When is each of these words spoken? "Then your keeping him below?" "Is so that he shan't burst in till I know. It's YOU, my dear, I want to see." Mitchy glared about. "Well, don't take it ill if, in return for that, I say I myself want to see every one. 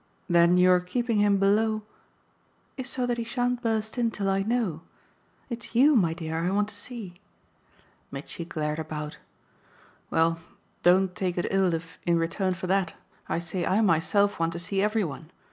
"Then 0.27 0.57
your 0.57 0.79
keeping 0.79 1.19
him 1.19 1.37
below?" 1.37 1.83
"Is 2.75 2.89
so 2.89 3.05
that 3.05 3.19
he 3.19 3.23
shan't 3.23 3.61
burst 3.61 3.99
in 3.99 4.09
till 4.09 4.31
I 4.31 4.41
know. 4.41 4.81
It's 5.47 5.75
YOU, 5.75 5.95
my 5.95 6.15
dear, 6.15 6.39
I 6.43 6.49
want 6.49 6.69
to 6.69 6.75
see." 6.75 7.13
Mitchy 8.09 8.43
glared 8.43 8.79
about. 8.79 9.19
"Well, 10.09 10.39
don't 10.81 11.13
take 11.13 11.37
it 11.37 11.45
ill 11.51 11.71
if, 11.75 11.99
in 12.03 12.17
return 12.17 12.55
for 12.55 12.65
that, 12.65 12.95
I 13.29 13.37
say 13.37 13.63
I 13.63 13.81
myself 13.81 14.39
want 14.39 14.53
to 14.53 14.57
see 14.57 14.81
every 14.81 15.03
one. 15.03 15.29